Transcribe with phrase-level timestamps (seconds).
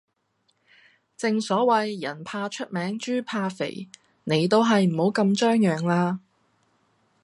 [1.15, 3.87] 正所謂，人怕出名豬怕肥，
[4.23, 6.21] 你都係唔好咁張揚啦